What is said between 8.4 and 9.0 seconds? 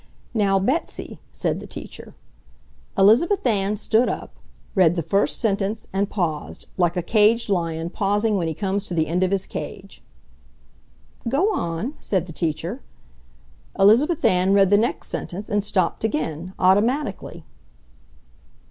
he comes to